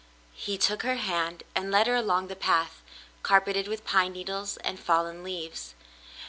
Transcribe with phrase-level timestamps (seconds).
[0.33, 2.81] He took her hand and led her along the path,
[3.21, 5.75] carpeted with pine needles and fallen leaves.